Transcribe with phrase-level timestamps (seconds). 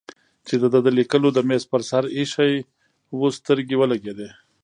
[0.47, 2.53] چې د ده د لیکلو د مېز پر سر ایښی
[3.17, 4.29] و سترګې ولګېدې.